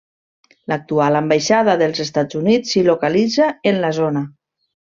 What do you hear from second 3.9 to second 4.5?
zona.